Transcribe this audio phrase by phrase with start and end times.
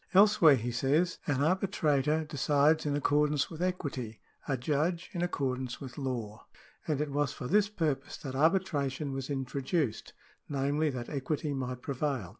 [0.15, 5.59] Elsewhere he says:" An arbi trator decides in accordance with equity, a judge in accord
[5.59, 6.47] ance with law:
[6.87, 10.13] and it was for this purpose that arbitration was introduced,
[10.49, 12.29] namely, that equity might prevail."